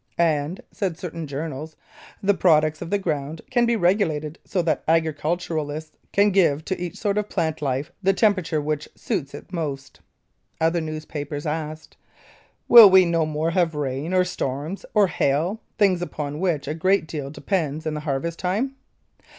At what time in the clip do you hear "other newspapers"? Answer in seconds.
10.59-11.45